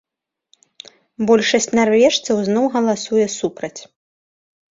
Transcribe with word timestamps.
Большасць 1.31 1.67
нарвежцаў 1.79 2.37
зноў 2.47 2.65
галасуе 2.77 3.27
супраць. 3.39 3.81